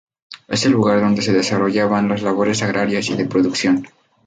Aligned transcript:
Es 0.47 0.65
el 0.65 0.71
lugar 0.71 0.99
donde 0.99 1.21
se 1.21 1.31
desarrollaban 1.31 2.09
las 2.09 2.23
labores 2.23 2.63
agrarias 2.63 3.07
y 3.11 3.15
de 3.17 3.25
producción. 3.25 3.87